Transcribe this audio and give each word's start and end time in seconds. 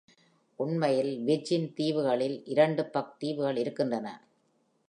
உண்மையில் 0.59 1.11
விர்ஜின் 1.25 1.73
தீவுகளில் 1.73 2.43
இரண்டு 2.45 2.85
பக் 2.85 3.15
தீவுகள் 3.19 3.55
இருக்கின்றன. 3.55 4.07